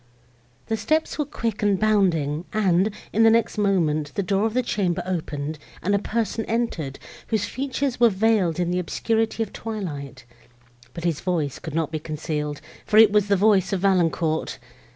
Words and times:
The 0.65 0.77
steps 0.77 1.19
were 1.19 1.25
quick 1.25 1.61
and 1.61 1.79
bounding, 1.79 2.45
and, 2.53 2.89
in 3.13 3.21
the 3.21 3.29
next 3.29 3.59
moment, 3.59 4.15
the 4.15 4.23
door 4.23 4.47
of 4.47 4.55
the 4.55 4.63
chamber 4.63 5.03
opened, 5.05 5.59
and 5.83 5.93
a 5.93 5.99
person 5.99 6.43
entered, 6.45 6.97
whose 7.27 7.45
features 7.45 7.99
were 7.99 8.09
veiled 8.09 8.59
in 8.59 8.71
the 8.71 8.79
obscurity 8.79 9.43
of 9.43 9.53
twilight; 9.53 10.25
but 10.95 11.03
his 11.03 11.19
voice 11.21 11.59
could 11.59 11.75
not 11.75 11.91
be 11.91 11.99
concealed, 11.99 12.61
for 12.83 12.97
it 12.97 13.11
was 13.11 13.27
the 13.27 13.35
voice 13.37 13.73
of 13.73 13.81
Valancourt! 13.81 14.57